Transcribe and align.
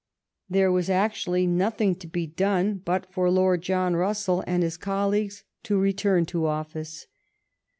There 0.49 0.71
was 0.71 0.89
actu 0.89 1.29
ally 1.29 1.45
nothing 1.45 1.93
to 1.97 2.07
be 2.07 2.25
done 2.25 2.81
but 2.83 3.13
for 3.13 3.29
Lord 3.29 3.61
John 3.61 3.95
Russell 3.95 4.43
and 4.47 4.63
his 4.63 4.75
colleagues 4.75 5.43
to 5.61 5.77
return 5.77 6.25
to 6.25 6.47
office. 6.47 7.05